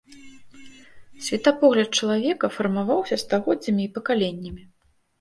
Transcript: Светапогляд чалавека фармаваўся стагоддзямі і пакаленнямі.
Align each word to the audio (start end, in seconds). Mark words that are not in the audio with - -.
Светапогляд 1.25 1.89
чалавека 2.01 2.51
фармаваўся 2.57 3.21
стагоддзямі 3.27 3.81
і 3.89 3.95
пакаленнямі. 4.01 4.63